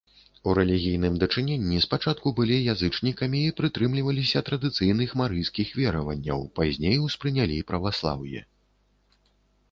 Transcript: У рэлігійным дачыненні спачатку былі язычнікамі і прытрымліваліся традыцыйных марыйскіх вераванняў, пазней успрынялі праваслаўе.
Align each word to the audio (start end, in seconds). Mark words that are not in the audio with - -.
У 0.51 0.53
рэлігійным 0.57 1.17
дачыненні 1.23 1.81
спачатку 1.85 2.31
былі 2.39 2.55
язычнікамі 2.71 3.41
і 3.49 3.51
прытрымліваліся 3.59 4.41
традыцыйных 4.47 5.13
марыйскіх 5.21 5.73
вераванняў, 5.81 6.41
пазней 6.61 6.97
успрынялі 7.09 7.59
праваслаўе. 7.73 8.41